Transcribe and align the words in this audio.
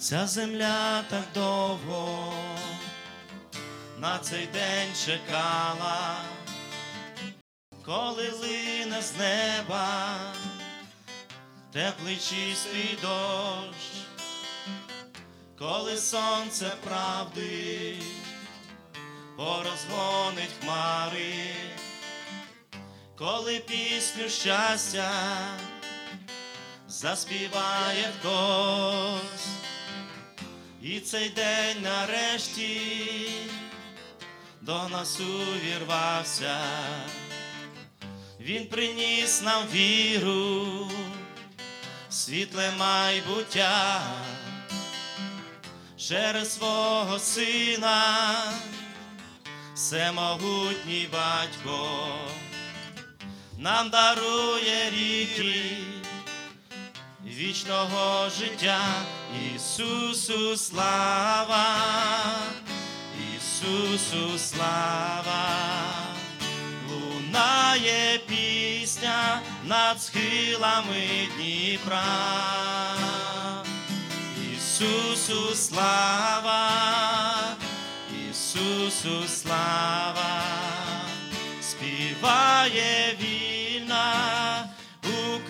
Ця 0.00 0.26
земля 0.26 1.04
так 1.10 1.24
довго 1.34 2.32
на 3.98 4.18
цей 4.18 4.46
день 4.46 4.94
чекала, 5.04 6.16
коли 7.84 8.30
лине 8.30 9.02
з 9.02 9.12
неба 9.18 10.16
теплий 11.72 12.16
чистий 12.16 12.98
дощ, 13.02 14.06
коли 15.58 15.96
сонце 15.96 16.72
правди 16.84 17.98
порозгонить 19.36 20.54
хмари, 20.60 21.54
коли 23.16 23.58
пісню 23.58 24.28
щастя 24.28 25.10
заспіває 26.88 28.12
хтось, 28.18 29.48
і 30.82 31.00
цей 31.00 31.28
день 31.28 31.82
нарешті 31.82 32.80
до 34.60 34.88
нас 34.88 35.20
увірвався, 35.20 36.58
він 38.40 38.66
приніс 38.66 39.42
нам 39.42 39.64
віру, 39.72 40.90
світле 42.10 42.70
майбуття. 42.78 44.02
Через 45.96 46.54
свого 46.54 47.18
сина, 47.18 48.24
всемогутній 49.74 51.08
батько 51.12 52.08
нам 53.58 53.90
дарує 53.90 54.90
ріки 54.90 55.97
вічного 57.38 58.30
життя, 58.30 58.80
Ісусу 59.54 60.56
слава, 60.56 61.66
Ісусу 63.36 64.38
слава, 64.38 65.48
лунає 66.90 68.20
пісня 68.26 69.40
над 69.64 70.02
схилами 70.02 71.28
Дніпра. 71.36 72.04
Ісусу 74.56 75.54
слава, 75.54 76.70
Ісусу 78.30 79.28
слава, 79.28 80.42
співає 81.60 83.16
вільна 83.20 83.47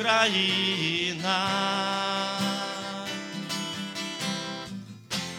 Україна. 0.09 1.49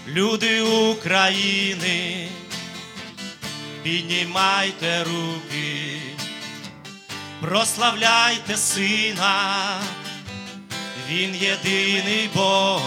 Люди 0.07 0.61
України, 0.61 2.27
піднімайте 3.83 5.03
руки, 5.03 6.01
прославляйте 7.41 8.57
сина, 8.57 9.81
він 11.09 11.35
єдиний 11.35 12.29
Бог, 12.35 12.81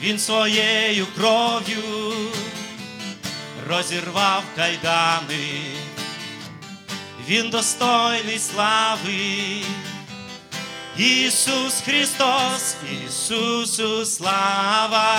він 0.00 0.18
своєю 0.18 1.06
кров'ю 1.06 1.82
розірвав 3.68 4.42
кайдани, 4.56 5.60
він 7.28 7.50
достойний 7.50 8.38
слави. 8.38 9.62
Ісус 10.96 11.80
Христос, 11.84 12.76
Ісусу 13.06 14.06
слава, 14.06 15.16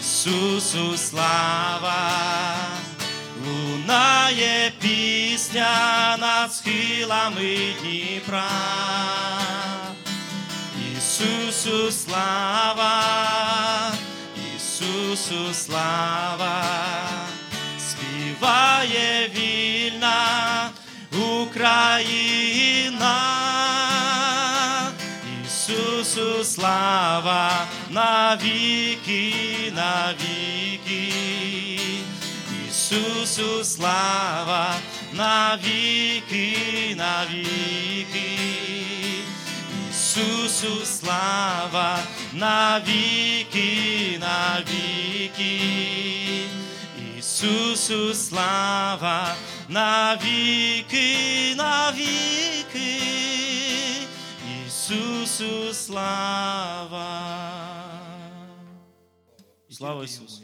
Ісусу 0.00 0.96
слава, 0.96 2.10
лунає 3.46 4.72
пісня 4.80 6.16
над 6.20 6.54
схилами 6.54 7.58
Дніпра. 7.82 8.50
Ісусу 10.96 11.92
слава, 11.92 13.02
Ісусу 14.56 15.54
слава, 15.54 16.64
співає 17.78 19.30
вільна 19.34 19.51
Україна. 21.52 23.18
Ісусу 25.44 26.44
слава 26.44 27.66
навіки, 27.90 29.34
навіки, 29.74 31.12
Ісусу 32.68 33.64
слава 33.64 34.74
навіки, 35.12 36.56
навіки, 36.96 38.38
Ісусу 39.90 40.86
слава 40.86 41.98
навіки, 42.32 44.18
навіки, 44.20 45.60
Ісусу 47.18 48.14
слава 48.14 49.34
навіки, 49.72 51.54
навіки. 51.56 53.00
Ісусу 54.66 55.74
слава. 55.74 57.08
Слава 59.70 60.04
Ісусу! 60.04 60.42